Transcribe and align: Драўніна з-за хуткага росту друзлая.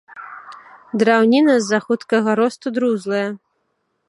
Драўніна 1.03 1.53
з-за 1.67 1.79
хуткага 1.89 2.31
росту 2.41 2.67
друзлая. 2.79 3.25